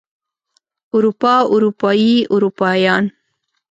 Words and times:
اروپا 0.95 1.33
اروپايي 1.53 2.15
اروپايان 2.33 3.03